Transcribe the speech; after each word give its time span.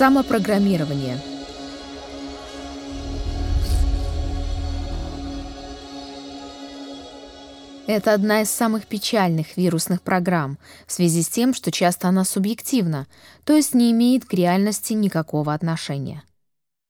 Самопрограммирование. 0.00 1.18
Это 7.86 8.14
одна 8.14 8.40
из 8.40 8.48
самых 8.48 8.86
печальных 8.86 9.58
вирусных 9.58 10.00
программ 10.00 10.56
в 10.86 10.92
связи 10.92 11.22
с 11.22 11.28
тем, 11.28 11.52
что 11.52 11.70
часто 11.70 12.08
она 12.08 12.24
субъективна, 12.24 13.08
то 13.44 13.54
есть 13.54 13.74
не 13.74 13.92
имеет 13.92 14.24
к 14.24 14.32
реальности 14.32 14.94
никакого 14.94 15.52
отношения. 15.52 16.22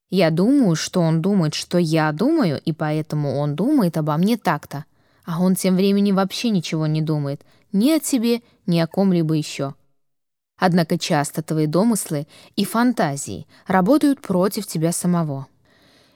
Я 0.09 0.29
думаю, 0.29 0.77
что 0.77 1.01
он 1.01 1.21
думает, 1.21 1.53
что 1.53 1.77
я 1.77 2.13
думаю, 2.13 2.61
и 2.63 2.71
поэтому 2.71 3.39
он 3.39 3.57
думает 3.57 3.97
обо 3.97 4.15
мне 4.15 4.37
так-то. 4.37 4.85
А 5.25 5.43
он 5.43 5.55
тем 5.55 5.75
временем 5.75 6.15
вообще 6.15 6.49
ничего 6.49 6.87
не 6.87 7.01
думает. 7.01 7.41
Ни 7.73 7.91
о 7.91 7.99
тебе, 7.99 8.41
ни 8.67 8.79
о 8.79 8.87
ком-либо 8.87 9.33
еще. 9.33 9.73
Однако 10.61 10.99
часто 10.99 11.41
твои 11.41 11.65
домыслы 11.65 12.27
и 12.55 12.65
фантазии 12.65 13.47
работают 13.65 14.21
против 14.21 14.67
тебя 14.67 14.91
самого. 14.91 15.47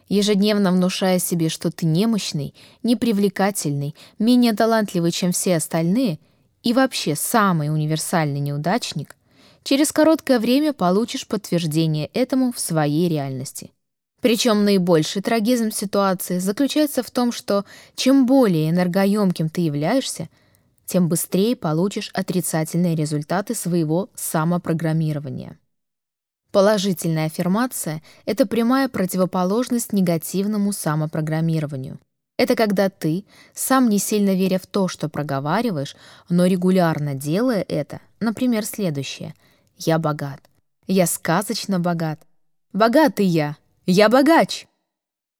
Ежедневно 0.07 0.71
внушая 0.71 1.17
себе, 1.17 1.49
что 1.49 1.71
ты 1.71 1.87
немощный, 1.87 2.53
непривлекательный, 2.83 3.95
менее 4.19 4.53
талантливый, 4.53 5.11
чем 5.11 5.31
все 5.31 5.55
остальные, 5.55 6.19
и 6.61 6.73
вообще 6.73 7.15
самый 7.15 7.73
универсальный 7.73 8.39
неудачник, 8.39 9.15
через 9.63 9.91
короткое 9.91 10.37
время 10.37 10.73
получишь 10.73 11.25
подтверждение 11.25 12.11
этому 12.13 12.53
в 12.53 12.59
своей 12.59 13.09
реальности. 13.09 13.71
Причем 14.21 14.63
наибольший 14.63 15.23
трагизм 15.23 15.71
ситуации 15.71 16.37
заключается 16.37 17.01
в 17.01 17.09
том, 17.09 17.31
что 17.31 17.65
чем 17.95 18.27
более 18.27 18.69
энергоемким 18.69 19.49
ты 19.49 19.61
являешься, 19.61 20.29
тем 20.85 21.09
быстрее 21.09 21.55
получишь 21.55 22.11
отрицательные 22.13 22.95
результаты 22.95 23.55
своего 23.55 24.09
самопрограммирования. 24.15 25.57
Положительная 26.51 27.25
аффирмация— 27.25 28.01
это 28.25 28.45
прямая 28.45 28.87
противоположность 28.87 29.91
негативному 29.91 30.71
самопрограммированию. 30.71 31.99
Это 32.37 32.55
когда 32.55 32.89
ты, 32.89 33.25
сам 33.53 33.89
не 33.89 33.97
сильно 33.97 34.35
веря 34.35 34.59
в 34.59 34.67
то, 34.67 34.87
что 34.87 35.09
проговариваешь, 35.09 35.95
но 36.29 36.45
регулярно 36.45 37.13
делая 37.13 37.65
это, 37.67 38.01
например, 38.19 38.65
следующее. 38.65 39.33
«Я 39.77 39.99
богат. 39.99 40.41
Я 40.87 41.07
сказочно 41.07 41.79
богат. 41.79 42.21
Богатый 42.71 43.25
я. 43.25 43.57
Я 43.85 44.09
богач». 44.09 44.67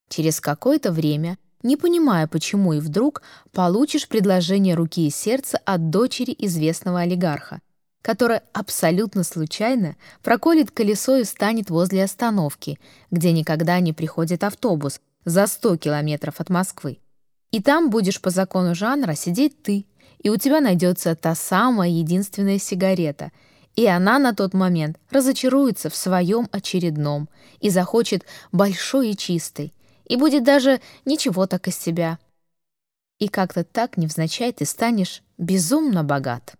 Через 0.09 0.39
какое-то 0.39 0.91
время 0.91 1.37
не 1.65 1.77
понимая, 1.77 2.27
почему 2.27 2.73
и 2.73 2.79
вдруг 2.79 3.23
получишь 3.51 4.07
предложение 4.07 4.75
руки 4.75 5.07
и 5.07 5.09
сердца 5.09 5.59
от 5.65 5.89
дочери 5.89 6.33
известного 6.37 7.01
олигарха, 7.01 7.59
которая 8.03 8.43
абсолютно 8.53 9.23
случайно 9.23 9.95
проколет 10.21 10.69
колесо 10.69 11.17
и 11.17 11.23
станет 11.23 11.71
возле 11.71 12.03
остановки, 12.03 12.79
где 13.09 13.31
никогда 13.31 13.79
не 13.79 13.93
приходит 13.93 14.43
автобус, 14.43 15.01
за 15.25 15.47
100 15.47 15.77
километров 15.77 16.39
от 16.39 16.51
Москвы. 16.51 16.99
И 17.49 17.63
там 17.63 17.89
будешь 17.89 18.21
по 18.21 18.29
закону 18.29 18.75
жанра 18.75 19.15
сидеть 19.15 19.63
ты, 19.63 19.87
и 20.19 20.29
у 20.29 20.37
тебя 20.37 20.61
найдется 20.61 21.15
та 21.15 21.33
самая 21.33 21.89
единственная 21.89 22.59
сигарета, 22.59 23.31
и 23.75 23.87
она 23.87 24.19
на 24.19 24.35
тот 24.35 24.53
момент 24.53 24.99
разочаруется 25.09 25.89
в 25.89 25.95
своем 25.95 26.47
очередном 26.51 27.27
и 27.59 27.71
захочет 27.71 28.23
большой 28.51 29.09
и 29.09 29.17
чистой, 29.17 29.73
и 30.05 30.15
будет 30.15 30.43
даже 30.43 30.81
ничего 31.03 31.47
так 31.47 31.67
из 31.67 31.77
себя. 31.77 32.19
И 33.19 33.27
как-то 33.27 33.63
так 33.63 33.97
невзначай 33.97 34.51
ты 34.51 34.65
станешь 34.65 35.23
безумно 35.37 36.03
богат. 36.03 36.55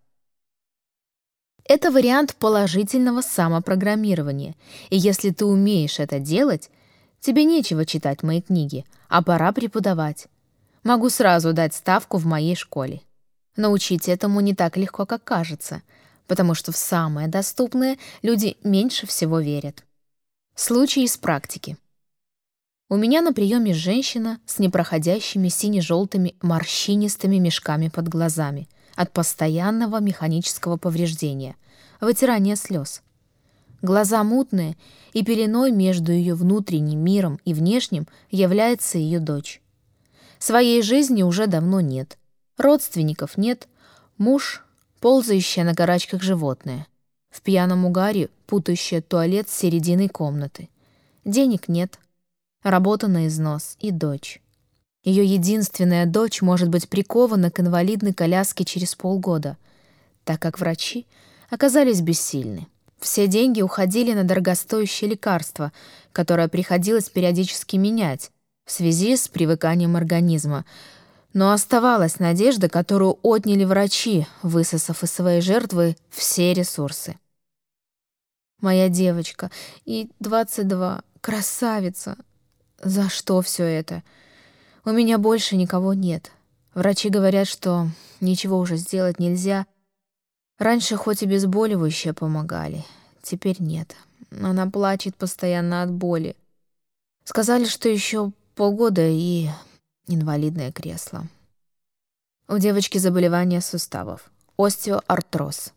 Это 1.68 1.92
вариант 1.92 2.36
положительного 2.36 3.22
самопрограммирования, 3.22 4.56
и 4.90 4.98
если 4.98 5.32
ты 5.32 5.46
умеешь 5.46 6.00
это 6.00 6.20
делать, 6.20 6.70
тебе 7.20 7.44
нечего 7.44 7.86
читать 7.86 8.22
мои 8.22 8.42
книги, 8.42 8.86
а 9.10 9.24
пора 9.24 9.52
преподавать. 9.52 10.28
Могу 10.84 11.10
сразу 11.10 11.54
дать 11.54 11.74
ставку 11.74 12.18
в 12.18 12.26
моей 12.28 12.56
школе. 12.56 13.02
Научить 13.56 14.08
этому 14.08 14.42
не 14.42 14.54
так 14.54 14.78
легко, 14.78 15.08
как 15.08 15.24
кажется, 15.24 15.82
потому 16.28 16.54
что 16.54 16.72
в 16.72 16.78
самое 16.78 17.28
доступное 17.28 17.98
люди 18.22 18.58
меньше 18.64 19.08
всего 19.08 19.40
верят. 19.40 19.84
Случай 20.54 21.04
из 21.04 21.18
практики. 21.18 21.78
У 22.88 22.98
меня 22.98 23.24
на 23.24 23.34
приеме 23.34 23.74
женщина 23.74 24.40
с 24.46 24.60
непроходящими 24.60 25.48
сине-желтыми 25.48 26.36
морщинистыми 26.44 27.38
мешками 27.38 27.88
под 27.88 28.08
глазами 28.08 28.70
от 28.96 29.12
постоянного 29.12 30.00
механического 30.00 30.78
повреждения, 30.78 31.56
вытирания 32.00 32.56
слез. 32.56 33.02
Глаза 33.82 34.24
мутные, 34.24 34.78
и 35.14 35.24
пеленой 35.24 35.72
между 35.72 36.12
ее 36.12 36.36
внутренним 36.36 37.00
миром 37.00 37.40
и 37.44 37.56
внешним 37.56 38.08
является 38.30 39.00
ее 39.00 39.20
дочь. 39.20 39.64
Своей 40.38 40.84
жизни 40.84 41.24
уже 41.24 41.48
давно 41.48 41.82
нет. 41.82 42.20
Родственников 42.56 43.36
нет. 43.36 43.68
Муж— 44.20 44.64
ползающее 45.00 45.66
на 45.66 45.74
карачках 45.74 46.22
животное. 46.22 46.86
В 47.32 47.42
пьяном 47.42 47.86
угаре 47.86 48.30
путающее 48.46 49.02
туалет 49.02 49.50
с 49.50 49.58
серединой 49.58 50.08
комнаты. 50.08 50.70
Денег 51.26 51.68
нет— 51.68 52.00
работа 52.72 53.08
на 53.08 53.28
износ 53.28 53.78
и 53.80 53.92
дочь. 53.92 54.42
Ее 55.04 55.24
единственная 55.24 56.08
дочь 56.08 56.42
может 56.42 56.70
быть 56.70 56.90
прикована 56.90 57.52
к 57.52 57.60
инвалидной 57.60 58.14
коляске 58.14 58.66
через 58.66 58.96
полгода, 58.96 59.58
так 60.24 60.42
как 60.42 60.60
врачи 60.60 61.06
оказались 61.50 62.02
бессильны. 62.02 62.68
Все 63.00 63.28
деньги 63.28 63.62
уходили 63.62 64.14
на 64.14 64.24
дорогостоящее 64.24 65.12
лекарство, 65.12 65.72
которое 66.12 66.48
приходилось 66.48 67.08
периодически 67.10 67.76
менять 67.76 68.32
в 68.66 68.72
связи 68.72 69.16
с 69.16 69.28
привыканием 69.28 69.96
организма. 69.96 70.66
Но 71.34 71.52
оставалась 71.52 72.18
надежда, 72.18 72.68
которую 72.68 73.20
отняли 73.22 73.64
врачи, 73.64 74.26
высосав 74.42 75.04
из 75.04 75.12
своей 75.12 75.42
жертвы 75.42 75.98
все 76.10 76.54
ресурсы. 76.54 77.20
Моя 78.60 78.90
девочка, 78.90 79.52
и 79.84 80.10
22, 80.20 81.04
красавица, 81.22 82.18
за 82.86 83.10
что 83.10 83.42
все 83.42 83.64
это? 83.64 84.04
У 84.86 84.92
меня 84.92 85.18
больше 85.18 85.56
никого 85.56 85.96
нет. 85.96 86.32
Врачи 86.76 87.10
говорят, 87.10 87.48
что 87.48 87.88
ничего 88.22 88.60
уже 88.60 88.78
сделать 88.78 89.20
нельзя. 89.20 89.66
Раньше 90.60 90.96
хоть 90.96 91.24
и 91.24 91.26
обезболивающие 91.26 92.14
помогали, 92.14 92.86
теперь 93.24 93.60
нет. 93.60 93.96
Она 94.30 94.70
плачет 94.70 95.16
постоянно 95.16 95.82
от 95.82 95.92
боли. 95.92 96.36
Сказали, 97.24 97.66
что 97.66 97.90
еще 97.90 98.32
полгода 98.54 99.02
и 99.02 99.50
инвалидное 100.06 100.72
кресло. 100.72 101.28
У 102.48 102.60
девочки 102.60 103.00
заболевание 103.00 103.62
суставов. 103.62 104.30
Остеоартроз. 104.58 105.74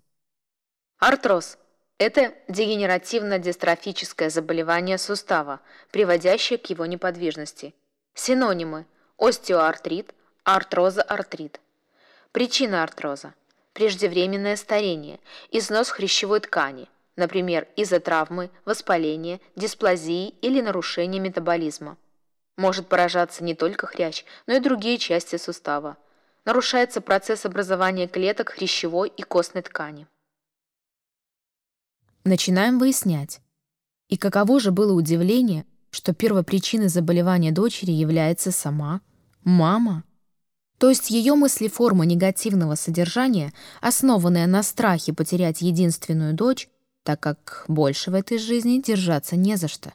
Артроз 0.98 1.56
это 1.98 2.32
дегенеративно-дистрофическое 2.48 4.30
заболевание 4.30 4.98
сустава, 4.98 5.60
приводящее 5.90 6.58
к 6.58 6.66
его 6.66 6.86
неподвижности. 6.86 7.74
Синонимы– 8.14 8.86
остеоартрит, 9.18 10.14
артроза-артрит. 10.44 11.60
Причина 12.32 12.84
артроза– 12.84 13.34
преждевременное 13.72 14.56
старение, 14.56 15.18
износ 15.50 15.90
хрящевой 15.90 16.40
ткани, 16.40 16.88
например, 17.16 17.66
из-за 17.74 17.98
травмы, 17.98 18.50
воспаления, 18.64 19.40
дисплазии 19.56 20.28
или 20.40 20.60
нарушения 20.60 21.18
метаболизма. 21.18 21.96
Может 22.56 22.86
поражаться 22.88 23.42
не 23.42 23.54
только 23.54 23.86
хрящ, 23.86 24.24
но 24.46 24.54
и 24.54 24.60
другие 24.60 24.98
части 24.98 25.36
сустава. 25.36 25.96
Нарушается 26.44 27.00
процесс 27.00 27.44
образования 27.44 28.08
клеток 28.08 28.50
хрящевой 28.50 29.08
и 29.16 29.22
костной 29.22 29.62
ткани. 29.62 30.06
Начинаем 32.28 32.78
выяснять. 32.78 33.40
И 34.10 34.18
каково 34.18 34.60
же 34.60 34.70
было 34.70 34.92
удивление, 34.92 35.64
что 35.88 36.12
первопричиной 36.12 36.88
заболевания 36.88 37.52
дочери 37.52 37.90
является 37.90 38.52
сама 38.52 39.00
мама. 39.44 40.04
То 40.76 40.90
есть 40.90 41.08
ее 41.08 41.36
мыслеформа 41.36 42.04
негативного 42.04 42.74
содержания, 42.74 43.54
основанная 43.80 44.46
на 44.46 44.62
страхе 44.62 45.14
потерять 45.14 45.62
единственную 45.62 46.34
дочь, 46.34 46.68
так 47.02 47.18
как 47.18 47.64
больше 47.66 48.10
в 48.10 48.14
этой 48.14 48.36
жизни 48.36 48.82
держаться 48.82 49.34
не 49.34 49.56
за 49.56 49.68
что. 49.68 49.94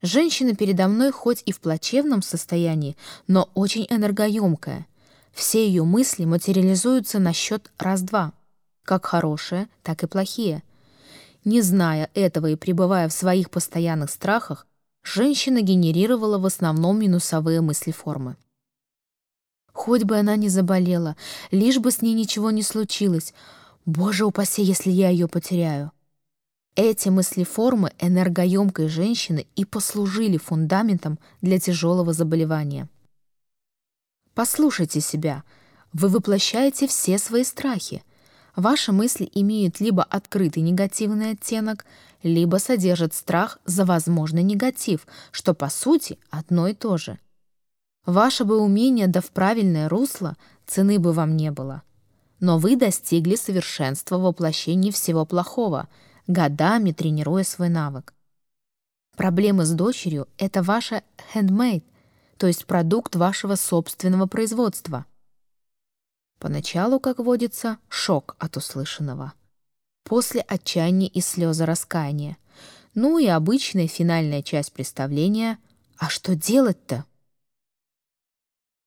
Женщина 0.00 0.56
передо 0.56 0.88
мной 0.88 1.10
хоть 1.10 1.42
и 1.44 1.52
в 1.52 1.60
плачевном 1.60 2.22
состоянии, 2.22 2.96
но 3.26 3.50
очень 3.52 3.86
энергоемкая. 3.90 4.86
Все 5.34 5.66
ее 5.66 5.84
мысли 5.84 6.24
материализуются 6.24 7.18
на 7.18 7.34
счет 7.34 7.70
раз-два, 7.76 8.32
как 8.84 9.04
хорошие, 9.04 9.68
так 9.82 10.02
и 10.02 10.06
плохие— 10.06 10.62
не 11.46 11.62
зная 11.62 12.10
этого 12.12 12.48
и 12.48 12.56
пребывая 12.56 13.08
в 13.08 13.12
своих 13.12 13.50
постоянных 13.50 14.10
страхах, 14.10 14.66
женщина 15.02 15.62
генерировала 15.62 16.38
в 16.38 16.44
основном 16.44 16.98
минусовые 16.98 17.60
мыслеформы. 17.60 18.36
Хоть 19.72 20.02
бы 20.02 20.18
она 20.18 20.34
не 20.36 20.48
заболела, 20.48 21.16
лишь 21.52 21.78
бы 21.78 21.92
с 21.92 22.02
ней 22.02 22.14
ничего 22.14 22.50
не 22.50 22.62
случилось. 22.62 23.32
Боже 23.84 24.24
упаси, 24.24 24.62
если 24.62 24.90
я 24.90 25.08
ее 25.10 25.28
потеряю. 25.28 25.92
Эти 26.74 27.10
мыслеформы 27.10 27.92
энергоемкой 28.00 28.88
женщины 28.88 29.46
и 29.54 29.64
послужили 29.64 30.38
фундаментом 30.38 31.18
для 31.42 31.60
тяжелого 31.60 32.12
заболевания. 32.12 32.88
Послушайте 34.34 35.00
себя. 35.00 35.44
Вы 35.92 36.08
воплощаете 36.08 36.88
все 36.88 37.18
свои 37.18 37.44
страхи. 37.44 38.02
Ваши 38.56 38.90
мысли 38.90 39.30
имеют 39.34 39.80
либо 39.80 40.02
открытый 40.02 40.62
негативный 40.62 41.32
оттенок, 41.32 41.84
либо 42.22 42.56
содержат 42.56 43.12
страх 43.12 43.58
за 43.66 43.84
возможный 43.84 44.42
негатив, 44.42 45.06
что 45.30 45.52
по 45.52 45.68
сути 45.68 46.18
одно 46.30 46.66
и 46.66 46.72
то 46.72 46.96
же. 46.96 47.18
Ваше 48.06 48.44
бы 48.44 48.58
умение 48.58 49.08
да 49.08 49.20
в 49.20 49.30
правильное 49.30 49.90
русло, 49.90 50.36
цены 50.66 50.98
бы 50.98 51.12
вам 51.12 51.36
не 51.36 51.50
было. 51.50 51.82
Но 52.40 52.58
вы 52.58 52.76
достигли 52.76 53.36
совершенства 53.36 54.16
в 54.16 54.22
воплощении 54.22 54.90
всего 54.90 55.26
плохого, 55.26 55.88
годами 56.26 56.92
тренируя 56.92 57.44
свой 57.44 57.68
навык. 57.68 58.14
Проблемы 59.16 59.66
с 59.66 59.72
дочерью— 59.72 60.28
это 60.38 60.62
ваша 60.62 61.02
handmade, 61.34 61.84
то 62.38 62.46
есть 62.46 62.64
продукт 62.64 63.16
вашего 63.16 63.54
собственного 63.54 64.26
производства. 64.26 65.04
Поначалу, 66.38 67.00
как 67.00 67.18
водится, 67.18 67.78
шок 67.88 68.36
от 68.38 68.56
услышанного. 68.56 69.32
После 70.04 70.40
отчаяния 70.42 71.08
и 71.08 71.20
слезы 71.20 71.64
раскаяния. 71.64 72.36
Ну 72.94 73.18
и 73.18 73.26
обычная 73.26 73.88
финальная 73.88 74.42
часть 74.42 74.72
представления 74.72 75.58
«А 75.98 76.08
что 76.08 76.34
делать-то?» 76.34 77.04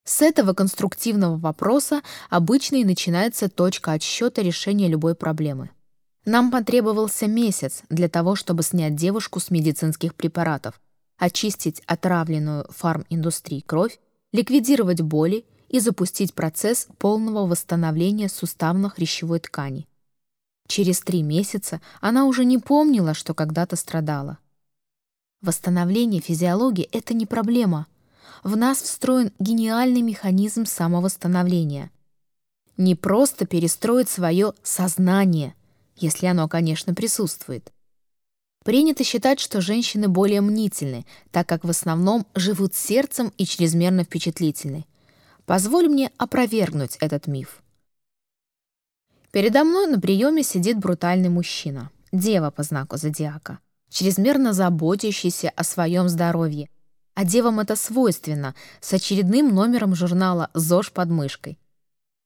С 0.06 0.22
этого 0.22 0.54
конструктивного 0.54 1.38
вопроса 1.38 2.02
обычно 2.30 2.78
и 2.78 2.86
начинается 2.86 3.50
точка 3.50 3.92
отсчета 3.92 4.42
решения 4.42 4.88
любой 4.88 5.14
проблемы. 5.14 5.70
Нам 6.26 6.52
потребовался 6.52 7.28
месяц 7.28 7.84
для 7.90 8.10
того, 8.10 8.36
чтобы 8.36 8.64
снять 8.64 8.96
девушку 8.96 9.40
с 9.40 9.52
медицинских 9.52 10.16
препаратов, 10.16 10.82
очистить 11.18 11.82
отравленную 11.86 12.66
фарм-индустрии 12.70 13.62
кровь, 13.62 14.00
ликвидировать 14.32 15.02
боли 15.02 15.46
и 15.70 15.80
запустить 15.80 16.34
процесс 16.34 16.88
полного 16.98 17.48
восстановления 17.48 18.28
суставно-хрящевой 18.28 19.40
ткани. 19.40 19.88
Через 20.68 21.00
три 21.02 21.24
месяца 21.24 21.82
она 22.02 22.26
уже 22.26 22.46
не 22.46 22.58
помнила, 22.58 23.14
что 23.14 23.34
когда-то 23.34 23.76
страдала. 23.76 24.38
Восстановление 25.42 26.22
физиологии— 26.22 26.90
это 26.92 27.14
не 27.14 27.26
проблема. 27.26 27.88
В 28.44 28.58
нас 28.58 28.82
встроен 28.82 29.32
гениальный 29.40 30.02
механизм 30.02 30.66
самовосстановления. 30.66 31.92
Не 32.78 32.96
просто 32.96 33.46
перестроить 33.46 34.10
свое 34.10 34.54
сознание, 34.64 35.56
если 35.96 36.28
оно, 36.28 36.48
конечно, 36.48 36.94
присутствует, 36.94 37.72
Принято 38.64 39.04
считать, 39.04 39.40
что 39.40 39.62
женщины 39.62 40.08
более 40.08 40.42
мнительны, 40.42 41.06
так 41.32 41.48
как 41.48 41.64
в 41.64 41.70
основном 41.70 42.28
живут 42.36 42.76
сердцем 42.76 43.32
и 43.38 43.46
чрезмерно 43.46 44.04
впечатлительны. 44.04 44.86
Позволь 45.50 45.88
мне 45.88 46.12
опровергнуть 46.20 46.96
этот 46.98 47.26
миф. 47.26 47.64
Передо 49.32 49.64
мной 49.64 49.88
на 49.88 50.00
приеме 50.00 50.44
сидит 50.44 50.78
брутальный 50.78 51.30
мужчина, 51.30 51.90
дева 52.12 52.52
по 52.52 52.62
знаку 52.62 52.98
зодиака, 52.98 53.58
чрезмерно 53.90 54.54
заботящийся 54.54 55.50
о 55.56 55.64
своем 55.64 56.08
здоровье. 56.08 56.70
А 57.16 57.26
девам 57.26 57.60
это 57.60 57.76
свойственно, 57.76 58.54
с 58.80 58.94
очередным 58.94 59.50
номером 59.56 59.96
журнала 59.96 60.52
«ЗОЖ» 60.54 60.92
под 60.92 61.10
мышкой. 61.10 61.58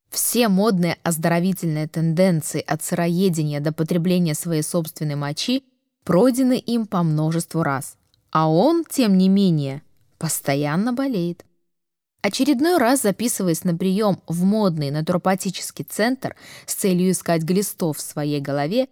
Все 0.10 0.50
модные 0.50 0.98
оздоровительные 1.04 1.88
тенденции 1.88 2.60
от 2.60 2.84
сыроедения 2.84 3.62
до 3.62 3.72
потребления 3.72 4.34
своей 4.34 4.64
собственной 4.64 5.16
мочи 5.16 5.64
пройдены 6.04 6.58
им 6.58 6.86
по 6.86 7.04
множеству 7.04 7.64
раз. 7.64 7.96
А 8.31 8.52
он, 8.52 8.84
тем 8.84 9.18
не 9.18 9.30
менее, 9.30 9.81
постоянно 10.18 10.92
болеет. 10.92 11.46
Очередной 12.24 12.78
раз 12.78 13.04
записываясь 13.04 13.64
на 13.64 13.78
прием 13.78 14.20
в 14.28 14.44
модный 14.44 14.90
натуропатический 14.90 15.86
центр 15.86 16.36
с 16.66 16.74
целью 16.74 17.12
искать 17.12 17.44
глистов 17.44 17.98
в 17.98 18.02
своей 18.02 18.40
голове, 18.40 18.88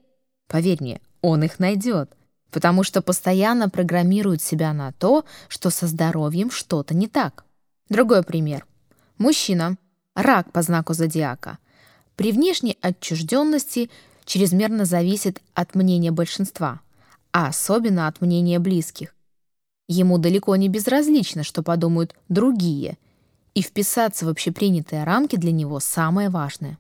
поверь 0.48 0.78
мне, 0.80 1.02
он 1.22 1.42
их 1.42 1.58
найдет, 1.58 2.12
потому 2.52 2.84
что 2.84 3.02
постоянно 3.02 3.70
программирует 3.70 4.44
себя 4.44 4.74
на 4.74 4.92
то, 4.92 5.26
что 5.48 5.72
со 5.72 5.88
здоровьем 5.88 6.52
что-то 6.52 6.94
не 6.94 7.08
так. 7.08 7.46
Другой 7.90 8.22
пример. 8.22 8.68
Мужчина, 9.18 9.78
рак 10.14 10.52
по 10.52 10.62
знаку 10.62 10.94
зодиака, 10.94 11.58
при 12.16 12.32
внешней 12.32 12.78
отчужденности 12.82 13.90
чрезмерно 14.26 14.86
зависит 14.86 15.42
от 15.56 15.74
мнения 15.74 16.12
большинства– 16.12 16.82
а 17.32 17.48
особенно 17.48 18.08
от 18.08 18.22
мнения 18.22 18.60
близких. 18.60 19.16
Ему 19.88 20.18
далеко 20.18 20.56
не 20.56 20.70
безразлично, 20.70 21.44
что 21.44 21.64
подумают 21.64 22.16
другие, 22.30 22.98
и 23.54 23.62
вписаться 23.62 24.26
в 24.26 24.30
общепринятые 24.30 25.04
рамки 25.04 25.36
для 25.36 25.52
него 25.52 25.80
самое 25.80 26.30
важное. 26.30 26.78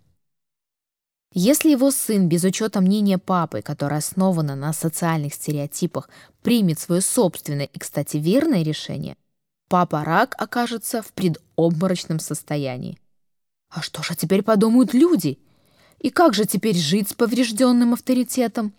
Если 1.34 1.70
его 1.70 1.92
сын, 1.92 2.28
без 2.28 2.44
учета 2.44 2.82
мнения 2.82 3.18
папы, 3.18 3.62
которое 3.62 3.98
основано 3.98 4.56
на 4.56 4.74
социальных 4.74 5.34
стереотипах, 5.34 6.10
примет 6.42 6.80
свое 6.80 7.02
собственное 7.02 7.66
и, 7.66 7.80
кстати, 7.80 8.18
верное 8.18 8.64
решение, 8.64 9.16
папа-рак 9.70 10.36
окажется 10.38 11.02
в 11.02 11.14
предобморочном 11.14 12.20
состоянии. 12.20 13.00
А 13.70 13.82
что 13.82 14.04
же 14.04 14.16
теперь 14.16 14.44
подумают 14.44 14.94
люди? 14.94 15.40
И 16.00 16.10
как 16.10 16.34
же 16.34 16.46
теперь 16.46 16.76
жить 16.76 17.10
с 17.10 17.14
поврежденным 17.14 17.94
авторитетом? 17.94 18.74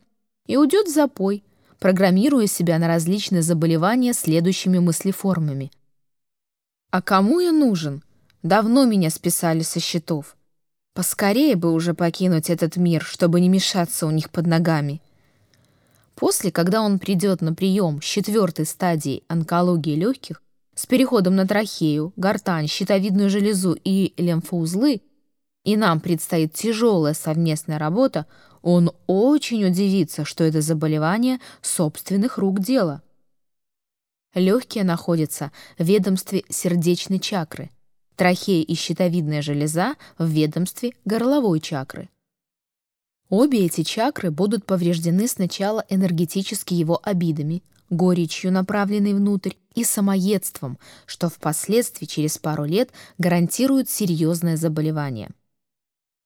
И 0.47 0.59
уйдет 0.59 0.89
в 0.89 0.93
запой, 0.93 1.45
программируя 1.79 2.47
себя 2.47 2.79
на 2.79 2.89
различные 2.89 3.41
заболевания 3.41 4.13
следующими 4.13 4.79
мыслеформами. 4.79 5.71
«А 6.93 7.03
кому 7.03 7.41
я 7.41 7.51
нужен? 7.51 8.05
Давно 8.45 8.85
меня 8.85 9.11
списали 9.11 9.63
со 9.63 9.81
счетов. 9.81 10.37
Поскорее 10.95 11.57
бы 11.57 11.73
уже 11.73 11.95
покинуть 11.95 12.51
этот 12.51 12.77
мир, 12.77 13.03
чтобы 13.03 13.41
не 13.41 13.49
мешаться 13.49 14.07
у 14.07 14.11
них 14.11 14.31
под 14.31 14.47
ногами». 14.47 15.01
После, 16.15 16.53
когда 16.53 16.83
он 16.83 16.99
придет 16.99 17.41
на 17.41 17.55
прием 17.55 18.03
с 18.03 18.05
четвертой 18.05 18.67
стадии 18.67 19.25
онкологии 19.27 19.97
легких, 19.97 20.43
с 20.75 20.85
переходом 20.85 21.35
на 21.35 21.49
трахею, 21.49 22.13
гортань, 22.17 22.69
щитовидную 22.69 23.31
железу 23.31 23.77
и 23.83 24.13
лимфоузлы, 24.19 25.01
и 25.65 25.77
нам 25.79 25.99
предстоит 25.99 26.53
тяжелая 26.53 27.15
совместная 27.15 27.79
работа, 27.79 28.27
он 28.61 28.93
очень 29.07 29.65
удивится, 29.65 30.27
что 30.27 30.45
это 30.45 30.61
заболевание 30.61 31.41
собственных 31.63 32.37
рук 32.37 32.61
дело. 32.61 33.03
Легкие 34.35 34.85
находятся 34.85 35.53
в 35.79 35.85
ведомстве 35.85 36.45
сердечной 36.49 37.19
чакры, 37.19 37.71
трахея 38.17 38.65
и 38.65 38.75
щитовидная 38.75 39.43
железа 39.43 39.97
в 40.19 40.29
ведомстве 40.29 40.93
горловой 41.05 41.61
чакры. 41.61 42.09
Обе 43.29 43.67
эти 43.67 43.83
чакры 43.83 44.31
будут 44.31 44.67
повреждены 44.67 45.27
сначала 45.27 45.85
энергетически 45.89 46.75
его 46.75 47.01
обидами, 47.03 47.63
горечью, 47.91 48.53
направленной 48.53 49.15
внутрь, 49.15 49.53
и 49.75 49.85
самоедством, 49.85 50.79
что 51.07 51.31
впоследствии 51.31 52.05
через 52.05 52.37
пару 52.37 52.67
лет 52.67 52.91
гарантирует 53.17 53.89
серьезное 53.89 54.59
заболевание. 54.59 55.31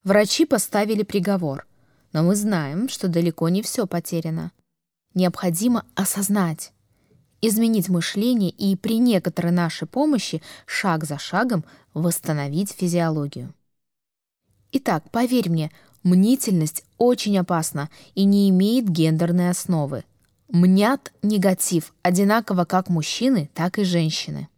Врачи 0.02 0.44
поставили 0.44 1.04
приговор– 1.04 1.64
но 2.16 2.22
мы 2.22 2.34
знаем, 2.34 2.88
что 2.88 3.08
далеко 3.08 3.50
не 3.50 3.60
все 3.60 3.86
потеряно. 3.86 4.50
Необходимо 5.12 5.84
осознать, 5.94 6.72
изменить 7.46 7.88
мышление 7.88 8.50
и 8.50 8.76
при 8.76 8.98
некоторой 8.98 9.52
нашей 9.52 9.86
помощи 9.86 10.42
шаг 10.66 11.04
за 11.04 11.18
шагом 11.18 11.64
восстановить 11.94 12.72
физиологию. 12.72 13.54
Итак, 14.72 15.10
поверь 15.10 15.48
мне, 15.48 15.70
мнительность 16.02 16.84
очень 16.98 17.38
опасна 17.38 17.88
и 18.14 18.24
не 18.24 18.50
имеет 18.50 18.88
гендерной 18.88 19.50
основы. 19.50 20.04
Мнят 20.48 21.12
негатив 21.22 21.94
одинаково 22.02 22.64
как 22.64 22.88
мужчины, 22.88 23.50
так 23.54 23.78
и 23.78 23.84
женщины. 23.84 24.48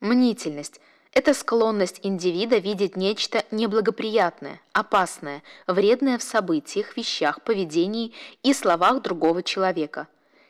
Мнительность 0.00 0.80
это 1.12 1.34
склонность 1.34 2.00
индивида 2.02 2.58
видеть 2.58 2.96
нечто 2.96 3.44
неблагоприятное, 3.50 4.60
опасное, 4.72 5.42
вредное 5.66 6.18
в 6.18 6.22
событиях, 6.22 6.96
вещах, 6.96 7.42
поведении 7.42 8.12
и 8.42 8.52
словах 8.52 9.02
другого 9.02 9.42
человека. 9.42 10.06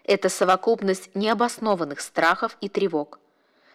Это 0.08 0.30
совокупность 0.30 1.10
необоснованных 1.14 2.00
страхов 2.00 2.56
и 2.62 2.70
тревог. 2.70 3.20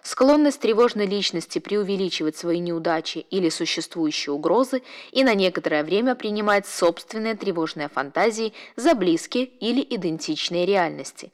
Склонность 0.01 0.59
тревожной 0.59 1.05
личности 1.05 1.59
преувеличивать 1.59 2.35
свои 2.35 2.57
неудачи 2.57 3.19
или 3.29 3.49
существующие 3.49 4.33
угрозы 4.33 4.81
и 5.11 5.23
на 5.23 5.35
некоторое 5.35 5.83
время 5.83 6.15
принимать 6.15 6.65
собственные 6.65 7.35
тревожные 7.35 7.87
фантазии 7.87 8.51
за 8.75 8.95
близкие 8.95 9.45
или 9.45 9.85
идентичные 9.87 10.65
реальности. 10.65 11.31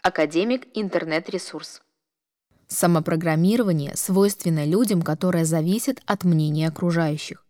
Академик 0.00 0.66
интернет-ресурс. 0.72 1.82
Самопрограммирование 2.68 3.94
свойственно 3.96 4.64
людям, 4.64 5.02
которое 5.02 5.44
зависит 5.44 6.00
от 6.06 6.24
мнения 6.24 6.68
окружающих. 6.68 7.44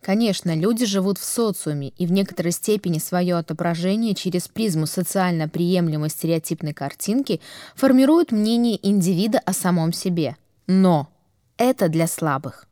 Конечно, 0.00 0.56
люди 0.56 0.86
живут 0.86 1.18
в 1.18 1.24
социуме, 1.24 1.88
и 1.90 2.06
в 2.06 2.12
некоторой 2.12 2.52
степени 2.52 2.98
свое 2.98 3.36
отображение 3.36 4.14
через 4.14 4.48
призму 4.48 4.86
социально 4.86 5.46
приемлемой 5.46 6.08
стереотипной 6.08 6.72
картинки 6.72 7.40
формируют 7.74 8.32
мнение 8.32 8.78
индивида 8.86 9.40
о 9.40 9.52
самом 9.52 9.92
себе. 9.92 10.36
Но 10.66 11.08
это 11.58 11.88
для 11.88 12.06
слабых. 12.06 12.66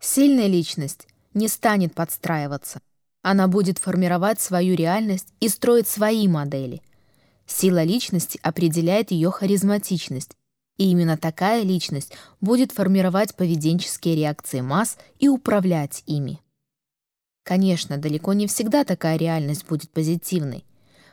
Сильная 0.00 0.46
личность 0.46 1.06
не 1.34 1.48
станет 1.48 1.94
подстраиваться. 1.94 2.80
Она 3.22 3.46
будет 3.48 3.76
формировать 3.76 4.40
свою 4.40 4.74
реальность 4.74 5.28
и 5.40 5.48
строить 5.48 5.86
свои 5.86 6.26
модели. 6.26 6.80
Сила 7.46 7.82
личности 7.82 8.40
определяет 8.42 9.10
ее 9.10 9.30
харизматичность, 9.30 10.34
и 10.78 10.90
именно 10.90 11.18
такая 11.18 11.62
личность 11.62 12.14
будет 12.40 12.72
формировать 12.72 13.34
поведенческие 13.34 14.16
реакции 14.16 14.62
масс 14.62 14.96
и 15.18 15.28
управлять 15.28 16.02
ими. 16.06 16.40
Конечно, 17.50 17.98
далеко 17.98 18.32
не 18.32 18.46
всегда 18.46 18.84
такая 18.84 19.16
реальность 19.16 19.66
будет 19.66 19.90
позитивной. 19.90 20.64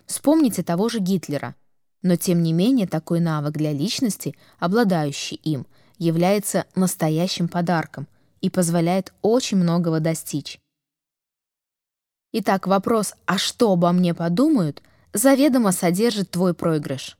Вспомните 0.05 0.61
того 0.61 0.87
же 0.87 0.99
Гитлера. 0.99 1.55
Но 2.03 2.15
тем 2.15 2.43
не 2.43 2.53
менее 2.53 2.85
такой 2.85 3.19
навык 3.19 3.53
для 3.53 3.73
личности, 3.73 4.35
обладающий 4.59 5.37
им, 5.37 5.65
является 5.97 6.67
настоящим 6.75 7.47
подарком 7.47 8.07
и 8.39 8.51
позволяет 8.51 9.13
очень 9.23 9.57
многого 9.57 9.99
достичь. 9.99 10.59
Итак, 12.33 12.67
вопрос 12.67 13.15
«А 13.25 13.39
что 13.39 13.71
обо 13.71 13.91
мне 13.91 14.13
подумают?» 14.13 14.83
заведомо 15.13 15.71
содержит 15.71 16.29
твой 16.29 16.53
проигрыш. 16.53 17.17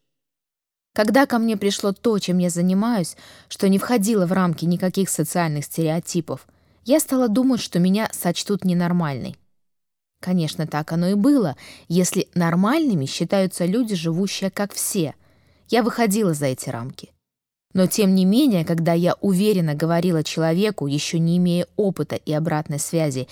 Когда 0.94 1.26
ко 1.26 1.40
мне 1.40 1.58
пришло 1.58 1.92
то, 1.92 2.20
чем 2.20 2.38
я 2.38 2.52
занимаюсь, 2.52 3.18
что 3.50 3.68
не 3.68 3.80
входило 3.80 4.28
в 4.28 4.32
рамки 4.32 4.66
никаких 4.66 5.10
социальных 5.10 5.66
стереотипов, 5.66 6.46
я 6.88 7.02
стала 7.02 7.28
думать, 7.28 7.60
что 7.60 7.80
меня 7.80 8.10
сочтут 8.14 8.64
ненормальной. 8.64 9.36
Конечно, 10.22 10.66
так 10.66 10.94
оно 10.94 11.10
и 11.10 11.14
было, 11.16 11.58
если 11.90 12.30
нормальными 12.34 13.06
считаются 13.06 13.66
люди, 13.66 13.94
живущие 13.94 14.50
как 14.50 14.74
все. 14.74 15.14
Я 15.68 15.84
выходила 15.84 16.34
за 16.34 16.46
эти 16.46 16.70
рамки. 16.70 17.12
Но 17.74 17.88
тем 17.88 18.16
не 18.16 18.24
менее, 18.24 18.64
когда 18.64 18.94
я 18.94 19.16
уверенно 19.20 19.76
говорила 19.76 20.24
человеку, 20.24 20.88
еще 20.88 21.20
не 21.20 21.38
имея 21.38 21.68
опыта 21.76 22.16
и 22.16 22.32
обратной 22.32 22.80
связи, 22.80 23.28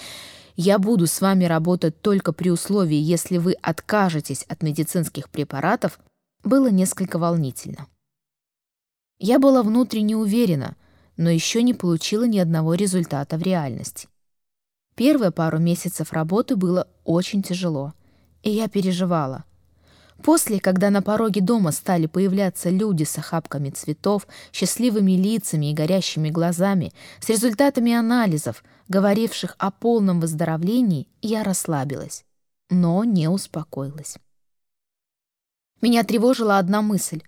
я 0.57 0.77
буду 0.77 1.07
с 1.07 1.21
вами 1.21 1.45
работать 1.45 2.01
только 2.01 2.33
при 2.33 2.49
условии, 2.49 2.97
если 2.97 3.37
вы 3.37 3.53
откажетесь 3.61 4.43
от 4.49 4.63
медицинских 4.63 5.29
препаратов, 5.29 5.97
было 6.43 6.67
несколько 6.67 7.17
волнительно. 7.17 7.87
Я 9.17 9.39
была 9.39 9.63
внутренне 9.63 10.17
уверена, 10.17 10.75
но 11.17 11.29
еще 11.29 11.63
не 11.63 11.73
получила 11.73 12.25
ни 12.25 12.39
одного 12.39 12.73
результата 12.73 13.37
в 13.37 13.41
реальности. 13.41 14.07
Первые 14.95 15.31
пару 15.31 15.59
месяцев 15.59 16.13
работы 16.13 16.55
было 16.55 16.87
очень 17.03 17.43
тяжело, 17.43 17.93
и 18.43 18.49
я 18.49 18.67
переживала. 18.67 19.43
После, 20.23 20.59
когда 20.59 20.89
на 20.89 21.01
пороге 21.01 21.41
дома 21.41 21.71
стали 21.71 22.05
появляться 22.05 22.69
люди 22.69 23.03
с 23.03 23.17
охапками 23.17 23.69
цветов, 23.69 24.27
счастливыми 24.53 25.11
лицами 25.11 25.71
и 25.71 25.73
горящими 25.73 26.29
глазами, 26.29 26.93
с 27.19 27.29
результатами 27.29 27.93
анализов– 27.93 28.63
говоривших 28.87 29.55
о 29.57 29.71
полном 29.71 30.19
выздоровлении, 30.19 31.07
я 31.21 31.43
расслабилась, 31.43 32.25
но 32.69 33.03
не 33.03 33.27
успокоилась. 33.27 34.17
Меня 35.81 36.03
тревожила 36.03 36.57
одна 36.57 36.81
мысль. 36.81 37.21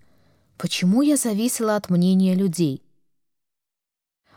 Почему 0.58 1.02
я 1.02 1.18
зависела 1.18 1.76
от 1.76 1.90
мнения 1.90 2.34
людей? 2.34 2.84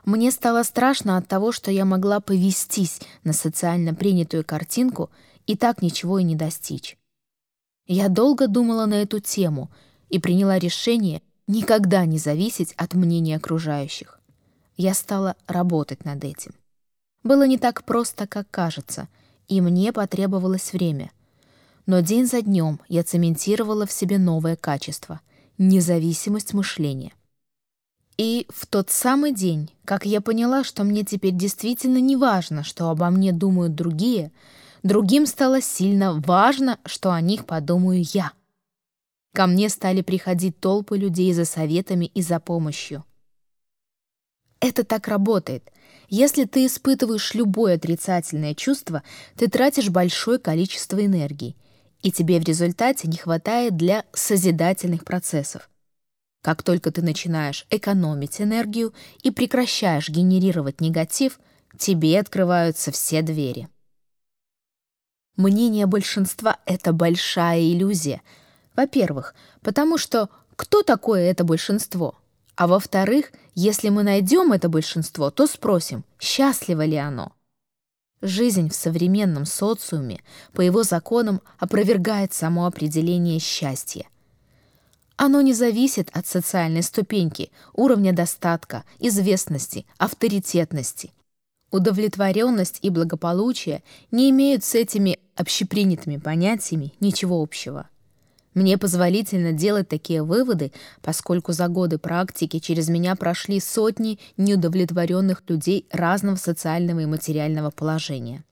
Мне 0.04 0.30
стало 0.30 0.62
страшно 0.62 1.16
от 1.16 1.28
того, 1.28 1.52
что 1.52 1.70
я 1.70 1.84
могла 1.84 2.20
повестись 2.20 3.00
на 3.24 3.32
социально 3.32 3.94
принятую 3.94 4.44
картинку 4.44 5.10
и 5.46 5.56
так 5.56 5.82
ничего 5.82 6.18
и 6.18 6.24
не 6.24 6.36
достичь. 6.36 6.96
Я 7.86 8.08
долго 8.08 8.48
думала 8.48 8.86
на 8.86 9.02
эту 9.02 9.20
тему 9.20 9.70
и 10.08 10.18
приняла 10.18 10.58
решение 10.58 11.22
никогда 11.46 12.04
не 12.06 12.18
зависеть 12.18 12.72
от 12.74 12.94
мнения 12.94 13.36
окружающих. 13.36 14.20
Я 14.76 14.94
стала 14.94 15.36
работать 15.46 16.04
над 16.04 16.24
этим 16.24 16.52
было 17.22 17.46
не 17.46 17.58
так 17.58 17.84
просто, 17.84 18.26
как 18.26 18.50
кажется, 18.50 19.08
и 19.48 19.60
мне 19.60 19.92
потребовалось 19.92 20.72
время. 20.72 21.10
Но 21.86 22.00
день 22.00 22.26
за 22.26 22.42
днем 22.42 22.80
я 22.88 23.02
цементировала 23.02 23.86
в 23.86 23.92
себе 23.92 24.18
новое 24.18 24.56
качество— 24.56 25.20
независимость 25.58 26.54
мышления. 26.54 27.12
И 28.20 28.46
в 28.50 28.66
тот 28.66 28.90
самый 28.90 29.32
день, 29.32 29.70
как 29.86 30.04
я 30.04 30.20
поняла, 30.20 30.62
что 30.62 30.84
мне 30.84 31.04
теперь 31.04 31.32
действительно 31.32 31.96
не 31.96 32.16
важно, 32.16 32.62
что 32.62 32.90
обо 32.90 33.08
мне 33.08 33.32
думают 33.32 33.74
другие, 33.74 34.30
другим 34.82 35.24
стало 35.24 35.62
сильно 35.62 36.12
важно, 36.12 36.78
что 36.84 37.12
о 37.12 37.20
них 37.22 37.46
подумаю 37.46 38.02
я. 38.12 38.32
Ко 39.32 39.46
мне 39.46 39.70
стали 39.70 40.02
приходить 40.02 40.60
толпы 40.60 40.98
людей 40.98 41.32
за 41.32 41.46
советами 41.46 42.10
и 42.12 42.20
за 42.20 42.40
помощью. 42.40 43.06
Это 44.60 44.84
так 44.84 45.08
работает— 45.08 45.72
если 46.10 46.44
ты 46.44 46.66
испытываешь 46.66 47.34
любое 47.34 47.76
отрицательное 47.76 48.54
чувство, 48.56 49.04
ты 49.36 49.48
тратишь 49.48 49.90
большое 49.90 50.38
количество 50.40 51.02
энергии, 51.02 51.56
и 52.02 52.10
тебе 52.10 52.40
в 52.40 52.44
результате 52.44 53.06
не 53.06 53.16
хватает 53.16 53.76
для 53.76 54.04
созидательных 54.12 55.04
процессов. 55.04 55.70
Как 56.42 56.62
только 56.62 56.90
ты 56.90 57.02
начинаешь 57.02 57.66
экономить 57.70 58.40
энергию 58.40 58.94
и 59.22 59.30
прекращаешь 59.30 60.08
генерировать 60.08 60.80
негатив, 60.80 61.38
тебе 61.78 62.18
открываются 62.18 62.90
все 62.90 63.22
двери. 63.22 63.68
Мнение 65.36 65.86
большинства— 65.86 66.58
это 66.66 66.92
большая 66.92 67.60
иллюзия. 67.60 68.22
Во-первых, 68.74 69.34
потому 69.62 69.98
что 69.98 70.30
кто 70.56 70.82
такое 70.82 71.30
это 71.30 71.44
большинство? 71.44 72.14
А 72.56 72.66
во-вторых, 72.66 73.32
если 73.54 73.88
мы 73.88 74.02
найдем 74.02 74.52
это 74.52 74.68
большинство, 74.68 75.30
то 75.30 75.46
спросим, 75.46 76.04
счастливо 76.18 76.84
ли 76.84 76.96
оно. 76.96 77.32
Жизнь 78.22 78.68
в 78.68 78.74
современном 78.74 79.46
социуме 79.46 80.20
по 80.52 80.60
его 80.60 80.82
законам 80.82 81.40
опровергает 81.58 82.34
само 82.34 82.66
определение 82.66 83.38
счастья. 83.38 84.06
Оно 85.22 85.42
не 85.42 85.52
зависит 85.52 86.08
от 86.14 86.26
социальной 86.26 86.82
ступеньки, 86.82 87.50
уровня 87.74 88.14
достатка, 88.14 88.84
известности, 88.98 89.84
авторитетности. 89.98 91.12
Удовлетворенность 91.70 92.78
и 92.80 92.88
благополучие 92.88 93.82
не 94.10 94.30
имеют 94.30 94.64
с 94.64 94.74
этими 94.74 95.18
общепринятыми 95.36 96.16
понятиями 96.16 96.94
ничего 97.00 97.42
общего. 97.42 97.90
Мне 98.54 98.78
позволительно 98.78 99.52
делать 99.52 99.90
такие 99.90 100.22
выводы, 100.22 100.72
поскольку 101.02 101.52
за 101.52 101.68
годы 101.68 101.98
практики 101.98 102.58
через 102.58 102.88
меня 102.88 103.14
прошли 103.14 103.60
сотни 103.60 104.18
неудовлетворенных 104.38 105.42
людей 105.48 105.86
разного 105.92 106.36
социального 106.36 107.00
и 107.00 107.04
материального 107.04 107.70
положения. 107.70 108.42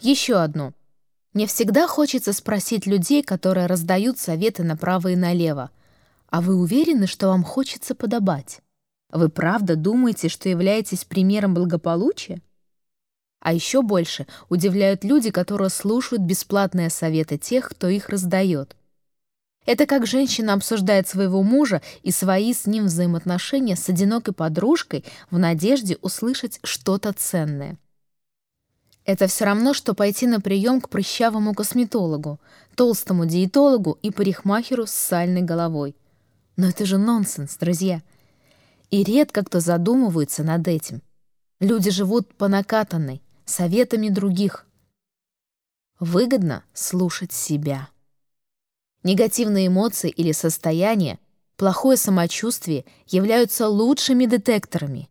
Еще 0.00 0.36
одно. 0.36 0.72
Мне 1.32 1.46
всегда 1.46 1.86
хочется 1.86 2.32
спросить 2.32 2.86
людей, 2.86 3.22
которые 3.22 3.66
раздают 3.66 4.18
советы 4.18 4.64
направо 4.64 5.08
и 5.08 5.16
налево. 5.16 5.70
А 6.28 6.40
вы 6.40 6.56
уверены, 6.56 7.06
что 7.06 7.28
вам 7.28 7.44
хочется 7.44 7.94
подобать? 7.94 8.60
Вы 9.12 9.28
правда 9.28 9.76
думаете, 9.76 10.28
что 10.28 10.48
являетесь 10.48 11.04
примером 11.04 11.54
благополучия? 11.54 12.40
А 13.40 13.52
еще 13.52 13.82
больше 13.82 14.26
удивляют 14.48 15.04
люди, 15.04 15.30
которые 15.30 15.70
слушают 15.70 16.22
бесплатные 16.22 16.90
советы 16.90 17.38
тех, 17.38 17.70
кто 17.70 17.88
их 17.88 18.08
раздает. 18.08 18.76
Это 19.66 19.86
как 19.86 20.06
женщина 20.06 20.54
обсуждает 20.54 21.06
своего 21.08 21.42
мужа 21.42 21.80
и 22.02 22.10
свои 22.10 22.52
с 22.52 22.66
ним 22.66 22.86
взаимоотношения 22.86 23.76
с 23.76 23.88
одинокой 23.88 24.34
подружкой 24.34 25.04
в 25.30 25.38
надежде 25.38 25.96
услышать 26.02 26.58
что-то 26.64 27.12
ценное. 27.12 27.78
Это 29.10 29.26
все 29.26 29.44
равно, 29.44 29.74
что 29.74 29.92
пойти 29.92 30.28
на 30.28 30.40
прием 30.40 30.80
к 30.80 30.88
прыщавому 30.88 31.52
косметологу, 31.52 32.38
толстому 32.76 33.26
диетологу 33.26 33.98
и 34.02 34.12
парикмахеру 34.12 34.86
с 34.86 34.92
сальной 34.92 35.42
головой. 35.42 35.96
Но 36.56 36.68
это 36.68 36.86
же 36.86 36.96
нонсенс, 36.96 37.56
друзья. 37.56 38.02
И 38.92 39.02
редко 39.02 39.44
кто 39.44 39.58
задумывается 39.58 40.44
над 40.44 40.68
этим. 40.68 41.02
Люди 41.58 41.90
живут 41.90 42.32
по 42.36 42.46
накатанной, 42.46 43.20
советами 43.46 44.10
других. 44.10 44.64
Выгодно 45.98 46.62
слушать 46.72 47.32
себя. 47.32 47.88
Негативные 49.02 49.66
эмоции 49.66 50.08
или 50.08 50.30
состояние, 50.30 51.18
плохое 51.56 51.96
самочувствие 51.96 52.84
являются 53.08 53.66
лучшими 53.66 54.26
детекторами. 54.26 55.10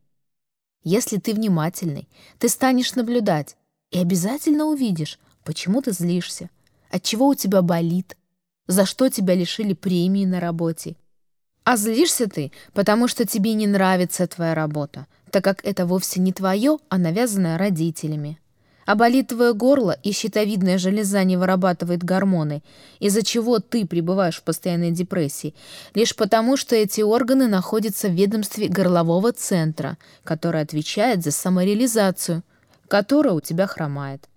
Если 0.84 1.18
ты 1.18 1.34
внимательный, 1.34 2.08
ты 2.38 2.48
станешь 2.48 2.96
наблюдать 2.96 3.58
и 3.92 4.00
обязательно 4.00 4.66
увидишь, 4.66 5.20
почему 5.44 5.82
ты 5.82 5.92
злишься, 5.92 6.50
от 6.92 7.04
чего 7.04 7.28
у 7.28 7.36
тебя 7.36 7.62
болит, 7.62 8.18
за 8.68 8.86
что 8.86 9.10
тебя 9.10 9.36
лишили 9.36 9.74
премии 9.74 10.26
на 10.26 10.40
работе. 10.40 10.96
А 11.64 11.76
злишься 11.76 12.28
ты, 12.28 12.52
потому 12.74 13.08
что 13.08 13.26
тебе 13.26 13.54
не 13.54 13.68
нравится 13.68 14.28
твоя 14.28 14.56
работа, 14.56 15.08
так 15.32 15.44
как 15.44 15.66
это 15.66 15.86
вовсе 15.86 16.20
не 16.20 16.34
твое, 16.34 16.78
а 16.90 16.98
навязанное 16.98 17.58
родителями. 17.58 18.40
А 18.86 18.96
болит 18.96 19.28
твое 19.28 19.54
горло, 19.54 19.92
и 20.02 20.12
щитовидная 20.12 20.80
железа 20.80 21.24
не 21.24 21.38
вырабатывает 21.38 22.04
гормоны, 22.04 22.64
из-за 23.00 23.22
чего 23.22 23.60
ты 23.60 23.86
пребываешь 23.86 24.38
в 24.38 24.44
постоянной 24.44 24.90
депрессии, 24.90 25.54
лишь 25.94 26.16
потому, 26.16 26.58
что 26.58 26.76
эти 26.76 27.02
органы 27.02 27.48
находятся 27.48 28.08
в 28.08 28.14
ведомстве 28.14 28.68
горлового 28.68 29.32
центра, 29.32 30.00
который 30.24 30.62
отвечает 30.62 31.24
за 31.24 31.30
самореализацию, 31.30 32.42
которая 32.90 33.34
у 33.34 33.40
тебя 33.40 33.68
хромает. 33.68 34.28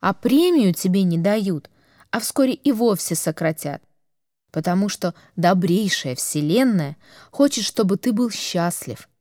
А 0.00 0.14
премию 0.14 0.72
тебе 0.72 1.02
не 1.02 1.18
дают, 1.18 1.68
а 2.10 2.20
вскоре 2.20 2.54
и 2.54 2.72
вовсе 2.72 3.14
сократят, 3.14 3.82
потому 4.50 4.88
что 4.88 5.14
добрейшая 5.36 6.14
Вселенная 6.14 6.96
хочет, 7.30 7.64
чтобы 7.64 7.98
ты 7.98 8.12
был 8.12 8.30
счастлив– 8.30 9.08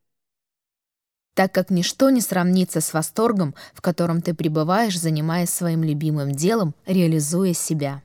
так 1.33 1.51
как 1.51 1.69
ничто 1.71 2.09
не 2.09 2.21
сравнится 2.21 2.79
с 2.79 2.93
восторгом, 2.93 3.55
в 3.73 3.81
котором 3.81 4.21
ты 4.21 4.33
пребываешь, 4.33 4.99
занимаясь 4.99 5.49
своим 5.49 5.83
любимым 5.83 6.31
делом, 6.31 6.75
реализуя 6.85 7.53
себя. 7.53 8.03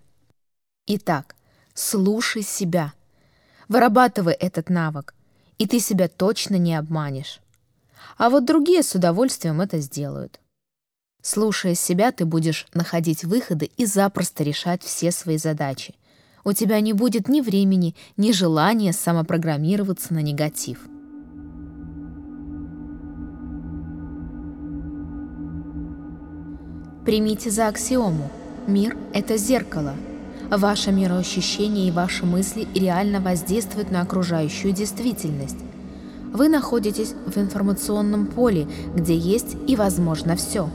Итак, 0.86 1.36
слушай 1.74 2.42
себя. 2.42 2.94
Вырабатывай 3.68 4.32
этот 4.32 4.70
навык, 4.70 5.14
и 5.58 5.66
ты 5.66 5.78
себя 5.78 6.08
точно 6.08 6.56
не 6.56 6.74
обманешь. 6.74 7.40
А 8.18 8.30
вот 8.30 8.44
другие 8.44 8.82
с 8.82 8.94
удовольствием 8.96 9.60
это 9.60 9.78
сделают. 9.78 10.40
Слушая 11.22 11.74
себя, 11.74 12.10
ты 12.10 12.24
будешь 12.24 12.66
находить 12.74 13.24
выходы 13.24 13.70
и 13.76 13.86
запросто 13.86 14.42
решать 14.42 14.82
все 14.82 15.12
свои 15.12 15.38
задачи. 15.38 15.94
У 16.44 16.52
тебя 16.52 16.80
не 16.80 16.92
будет 16.92 17.28
ни 17.28 17.40
времени, 17.40 17.94
ни 18.16 18.32
желания 18.32 18.92
самопрограммироваться 18.92 20.14
на 20.14 20.18
негатив. 20.18 20.80
Примите 27.04 27.50
за 27.50 27.68
аксиому. 27.68 28.30
Мир— 28.66 28.96
это 29.14 29.36
зеркало. 29.36 29.94
Ваше 30.50 30.90
мироощущение 30.90 31.88
и 31.88 31.92
ваши 31.92 32.26
мысли 32.26 32.66
реально 32.74 33.20
воздействуют 33.20 33.90
на 33.90 34.02
окружающую 34.02 34.72
действительность. 34.72 35.67
Вы 36.32 36.48
находитесь 36.48 37.14
в 37.26 37.38
информационном 37.38 38.26
поле, 38.26 38.66
где 38.94 39.16
есть 39.16 39.56
и 39.66 39.76
возможно 39.76 40.36
все. 40.36 40.68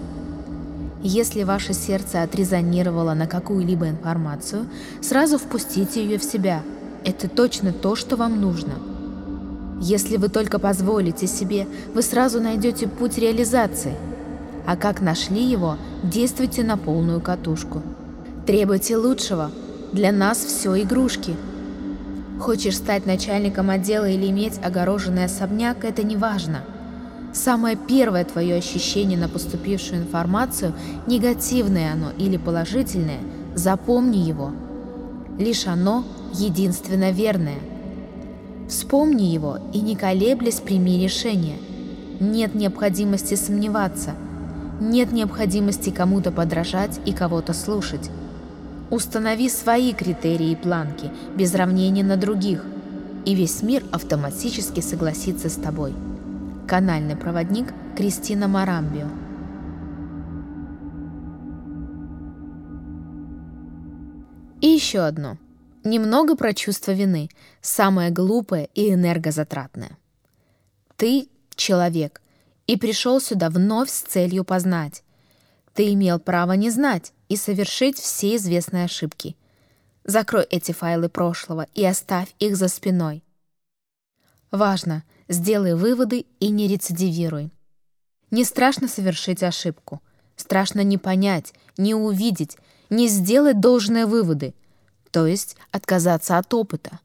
Если 1.01 1.43
ваше 1.43 1.73
сердце 1.73 2.23
отрезонировало 2.23 3.13
на 3.13 3.27
какую-либо 3.27 3.89
информацию, 3.89 4.67
сразу 5.01 5.37
впустите 5.37 6.03
ее 6.03 6.17
в 6.17 6.23
себя. 6.23 6.61
Это 7.03 7.27
точно 7.27 7.73
то, 7.73 7.95
что 7.95 8.15
вам 8.15 8.39
нужно. 8.39 8.73
Если 9.81 10.17
вы 10.17 10.29
только 10.29 10.59
позволите 10.59 11.27
себе, 11.27 11.67
вы 11.93 12.01
сразу 12.01 12.39
найдете 12.39 12.87
путь 12.87 13.17
реализации– 13.17 13.95
а 14.65 14.77
как 14.77 15.01
нашли 15.01 15.43
его, 15.43 15.77
действуйте 16.03 16.63
на 16.63 16.77
полную 16.77 17.19
катушку. 17.19 17.81
Требуйте 18.45 18.97
лучшего. 18.97 19.51
Для 19.91 20.11
нас 20.11 20.37
все 20.37 20.81
игрушки. 20.81 21.35
Хочешь 22.43 22.75
стать 22.75 23.05
начальником 23.05 23.69
отдела 23.69 24.03
или 24.03 24.29
иметь 24.29 24.59
огороженный 24.61 25.23
особняк, 25.23 25.85
это 25.85 26.03
не 26.03 26.17
важно. 26.17 26.65
Самое 27.31 27.77
первое 27.77 28.25
твое 28.25 28.55
ощущение 28.55 29.17
на 29.17 29.29
поступившую 29.29 30.01
информацию, 30.01 30.73
негативное 31.07 31.93
оно 31.93 32.11
или 32.17 32.35
положительное, 32.35 33.19
запомни 33.55 34.17
его. 34.17 34.51
Лишь 35.39 35.67
оно 35.67 36.03
единственно 36.33 37.11
верное. 37.11 37.59
Вспомни 38.67 39.23
его 39.23 39.59
и 39.71 39.79
не 39.79 39.95
колеблясь 39.95 40.59
прими 40.59 41.01
решение. 41.01 41.59
Нет 42.19 42.55
необходимости 42.55 43.35
сомневаться– 43.35 44.15
нет 44.81 45.13
необходимости 45.13 45.91
кому-то 45.91 46.31
подражать 46.31 46.99
и 47.05 47.13
кого-то 47.13 47.53
слушать. 47.53 48.09
Установи 48.93 49.49
свои 49.49 49.91
критерии 49.91 50.51
и 50.51 50.55
планки, 50.55 51.09
без 51.35 51.55
равнения 51.55 52.03
на 52.03 52.15
других, 52.15 52.63
и 53.25 53.33
весь 53.33 53.63
мир 53.63 53.83
автоматически 53.91 54.81
согласится 54.81 55.49
с 55.49 55.55
тобой. 55.55 55.95
Канальный 56.67 57.15
проводник 57.15 57.73
Кристина 57.97 58.47
Марамбио 58.47 59.07
И 64.61 64.67
еще 64.67 64.99
одно. 64.99 65.39
Немного 65.83 66.35
про 66.35 66.53
чувство 66.53 66.91
вины, 66.91 67.29
самое 67.61 68.11
глупое 68.11 68.69
и 68.75 68.93
энергозатратное. 68.93 69.97
Ты— 70.97 71.29
человек, 71.55 72.21
и 72.67 72.77
пришел 72.77 73.19
сюда 73.19 73.49
вновь 73.49 73.89
с 73.89 74.01
целью 74.01 74.43
познать. 74.43 75.03
Ты 75.73 75.93
имел 75.93 76.19
право 76.19 76.53
не 76.53 76.69
знать 76.69 77.13
и 77.29 77.35
совершить 77.35 77.97
все 77.97 78.35
известные 78.35 78.85
ошибки. 78.85 79.35
Закрой 80.03 80.43
эти 80.43 80.71
файлы 80.71 81.09
прошлого 81.09 81.67
и 81.73 81.83
оставь 81.83 82.33
их 82.39 82.55
за 82.55 82.67
спиной. 82.67 83.23
Важно, 84.51 85.03
сделай 85.27 85.73
выводы 85.73 86.25
и 86.39 86.49
не 86.49 86.67
рецидивируй. 86.67 87.51
Не 88.29 88.43
страшно 88.43 88.87
совершить 88.87 89.41
ошибку. 89.41 90.01
Страшно 90.35 90.81
не 90.81 90.97
понять, 90.97 91.53
не 91.77 91.93
увидеть, 91.93 92.57
не 92.89 93.07
сделать 93.07 93.59
должные 93.59 94.05
выводы, 94.05 94.55
то 95.11 95.27
есть 95.27 95.55
отказаться 95.71 96.37
от 96.37 96.53
опыта. 96.53 96.99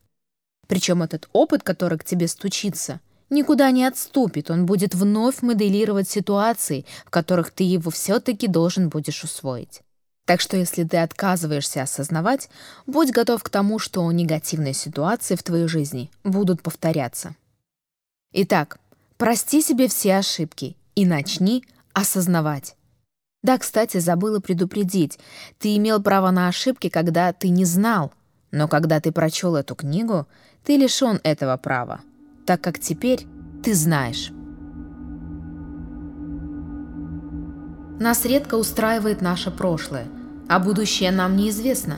Причем 0.67 1.03
этот 1.03 1.29
опыт, 1.33 1.63
который 1.63 1.99
к 1.99 2.05
тебе 2.05 2.29
стучится, 2.29 3.01
никуда 3.31 3.71
не 3.71 3.85
отступит, 3.85 4.51
он 4.51 4.67
будет 4.67 4.95
вновь 4.95 5.43
моделировать 5.43 6.09
ситуации, 6.09 6.85
в 7.05 7.11
которых 7.11 7.51
ты 7.51 7.65
его 7.65 7.91
все-таки 7.91 8.47
должен 8.49 8.89
будешь 8.89 9.25
усвоить. 9.25 9.83
Так 10.25 10.41
что 10.41 10.57
если 10.57 10.85
ты 10.85 10.99
отказываешься 10.99 11.83
осознавать, 11.83 12.51
будь 12.87 13.13
готов 13.13 13.43
к 13.43 13.49
тому, 13.49 13.79
что 13.79 14.11
негативные 14.13 14.75
ситуации 14.75 15.37
в 15.37 15.43
твоей 15.43 15.69
жизни 15.69 16.11
будут 16.23 16.61
повторяться. 16.61 17.35
Итак, 18.33 18.79
прости 19.17 19.63
себе 19.63 19.89
все 19.89 20.17
ошибки 20.17 20.77
и 20.95 21.07
начни 21.07 21.65
осознавать. 21.95 22.77
Да, 23.43 23.57
кстати, 23.57 23.99
забыла 23.99 24.41
предупредить. 24.41 25.19
Ты 25.59 25.77
имел 25.77 26.03
право 26.03 26.31
на 26.31 26.49
ошибки, 26.49 26.91
когда 26.91 27.33
ты 27.33 27.49
не 27.49 27.65
знал. 27.65 28.13
Но 28.51 28.69
когда 28.69 29.01
ты 29.01 29.13
прочел 29.13 29.57
эту 29.57 29.75
книгу, 29.75 30.27
ты 30.65 30.77
лишен 30.77 31.21
этого 31.23 31.57
права 31.57 32.01
так 32.49 32.63
как 32.63 32.79
теперь 32.79 33.27
ты 33.63 33.75
знаешь. 33.75 34.33
Нас 38.01 38.25
редко 38.25 38.55
устраивает 38.55 39.21
наше 39.21 39.51
прошлое, 39.51 40.07
а 40.49 40.59
будущее 40.59 41.11
нам 41.11 41.37
неизвестно. 41.37 41.97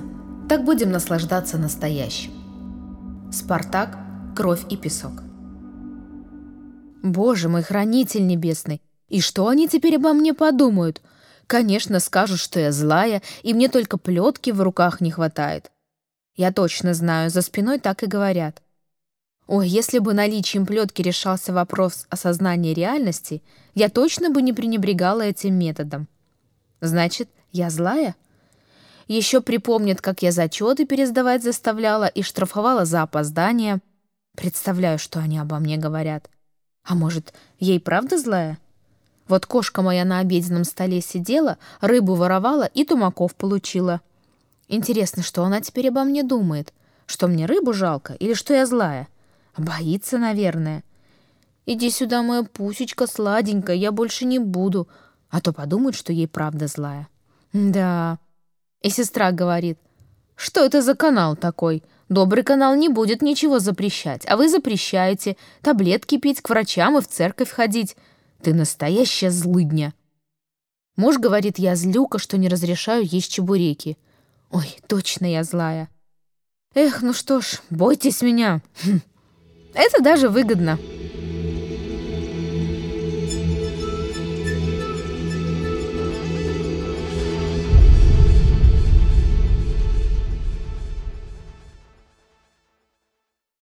Так 0.48 0.64
будем 0.64 0.90
наслаждаться 0.90 1.56
настоящим. 1.56 2.32
Спартак, 3.32 3.96
кровь 4.34 4.64
и 4.68 4.76
песок. 4.76 5.22
Боже 7.04 7.48
мой, 7.48 7.62
хранитель 7.62 8.26
небесный, 8.26 8.82
и 9.06 9.20
что 9.20 9.46
они 9.46 9.68
теперь 9.68 9.98
обо 9.98 10.12
мне 10.12 10.34
подумают? 10.34 11.00
Конечно, 11.46 12.00
скажут, 12.00 12.40
что 12.40 12.58
я 12.58 12.72
злая, 12.72 13.22
и 13.44 13.54
мне 13.54 13.68
только 13.68 13.98
плетки 13.98 14.50
в 14.50 14.60
руках 14.60 15.00
не 15.00 15.12
хватает. 15.12 15.70
Я 16.34 16.50
точно 16.50 16.92
знаю, 16.92 17.30
за 17.30 17.40
спиной 17.40 17.78
так 17.78 18.02
и 18.02 18.06
говорят. 18.06 18.60
Ой, 19.52 19.66
если 19.66 19.98
бы 19.98 20.14
наличием 20.14 20.64
плетки 20.64 21.02
решался 21.02 21.52
вопрос 21.52 22.06
осознания 22.08 22.72
реальности, 22.72 23.42
я 23.74 23.88
точно 23.88 24.30
бы 24.30 24.42
не 24.42 24.52
пренебрегала 24.52 25.22
этим 25.22 25.56
методом. 25.56 26.06
Значит, 26.80 27.28
я 27.50 27.68
злая? 27.68 28.14
Еще 29.08 29.40
припомнят, 29.40 30.00
как 30.00 30.22
я 30.22 30.30
зачеты 30.30 30.86
пересдавать 30.86 31.42
заставляла 31.42 32.06
и 32.06 32.22
штрафовала 32.22 32.84
за 32.84 33.02
опоздание. 33.02 33.80
Представляю, 34.36 35.00
что 35.00 35.18
они 35.18 35.36
обо 35.36 35.58
мне 35.58 35.78
говорят. 35.78 36.30
А 36.84 36.94
может, 36.94 37.34
ей 37.58 37.80
правда 37.80 38.18
злая? 38.18 38.56
Вот 39.26 39.46
кошка 39.46 39.82
моя 39.82 40.04
на 40.04 40.20
обеденном 40.20 40.62
столе 40.62 41.00
сидела, 41.00 41.58
рыбу 41.80 42.14
воровала 42.14 42.66
и 42.66 42.84
тумаков 42.84 43.34
получила. 43.34 44.00
Интересно, 44.68 45.24
что 45.24 45.42
она 45.42 45.60
теперь 45.60 45.88
обо 45.88 46.04
мне 46.04 46.22
думает? 46.22 46.72
Что 47.06 47.26
мне 47.26 47.46
рыбу 47.46 47.72
жалко 47.72 48.12
или 48.12 48.34
что 48.34 48.54
я 48.54 48.64
злая? 48.64 49.08
Боится, 49.56 50.18
наверное. 50.18 50.84
Иди 51.66 51.90
сюда, 51.90 52.22
моя 52.22 52.42
пусечка 52.42 53.06
сладенькая, 53.06 53.76
я 53.76 53.92
больше 53.92 54.24
не 54.24 54.38
буду. 54.38 54.88
А 55.28 55.40
то 55.40 55.52
подумают, 55.52 55.96
что 55.96 56.12
ей 56.12 56.26
правда 56.26 56.66
злая. 56.66 57.08
Да. 57.52 58.18
И 58.82 58.90
сестра 58.90 59.30
говорит, 59.32 59.78
что 60.36 60.64
это 60.64 60.82
за 60.82 60.94
канал 60.94 61.36
такой? 61.36 61.82
Добрый 62.08 62.42
канал 62.42 62.74
не 62.74 62.88
будет 62.88 63.22
ничего 63.22 63.60
запрещать, 63.60 64.26
а 64.26 64.36
вы 64.36 64.48
запрещаете 64.48 65.36
таблетки 65.62 66.18
пить, 66.18 66.40
к 66.40 66.48
врачам 66.48 66.98
и 66.98 67.00
в 67.00 67.06
церковь 67.06 67.50
ходить. 67.50 67.96
Ты 68.42 68.54
настоящая 68.54 69.30
злыдня. 69.30 69.94
Муж 70.96 71.18
говорит, 71.18 71.58
я 71.58 71.76
злюка, 71.76 72.18
что 72.18 72.36
не 72.36 72.48
разрешаю 72.48 73.04
есть 73.04 73.30
чебуреки. 73.30 73.96
Ой, 74.50 74.76
точно 74.88 75.26
я 75.26 75.44
злая. 75.44 75.88
Эх, 76.74 77.02
ну 77.02 77.12
что 77.12 77.40
ж, 77.40 77.60
бойтесь 77.70 78.22
меня. 78.22 78.60
Хм. 78.82 79.00
Это 79.74 80.02
даже 80.02 80.28
выгодно. 80.28 80.78